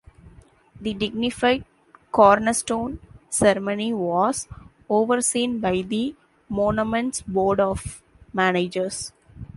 [0.81, 1.63] The dignified
[2.11, 2.97] cornerstone
[3.29, 4.47] ceremony was
[4.89, 6.15] overseen by the
[6.49, 8.01] Monument's Board of
[8.33, 9.13] Managers.